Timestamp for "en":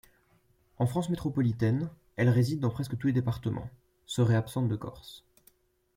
0.79-0.87